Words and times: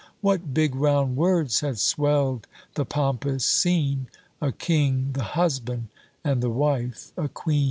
What 0.21 0.51
big 0.51 0.73
round 0.73 1.15
words 1.15 1.59
had 1.59 1.77
swell'd 1.77 2.47
the 2.73 2.85
pompous 2.85 3.45
scene, 3.45 4.07
A 4.41 4.51
king 4.51 5.11
the 5.13 5.21
husband, 5.37 5.89
and 6.23 6.41
the 6.41 6.49
wife 6.49 7.11
a 7.15 7.29
queen. 7.29 7.59